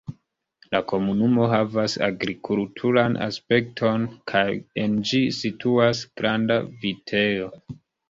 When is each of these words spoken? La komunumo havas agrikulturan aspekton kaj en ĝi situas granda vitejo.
La 0.75 0.79
komunumo 0.91 1.45
havas 1.51 1.97
agrikulturan 2.07 3.19
aspekton 3.27 4.09
kaj 4.35 4.43
en 4.87 4.99
ĝi 5.13 5.23
situas 5.45 6.05
granda 6.19 6.61
vitejo. 6.85 7.57